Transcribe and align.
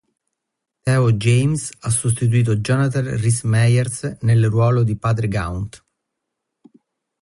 Theo 0.83 1.11
James 1.11 1.69
ha 1.81 1.91
sostituito 1.91 2.55
Jonathan 2.55 3.05
Rhys 3.19 3.43
Meyers 3.43 4.17
nel 4.21 4.47
ruolo 4.49 4.81
di 4.81 4.97
Padre 4.97 5.27
Gaunt. 5.27 5.85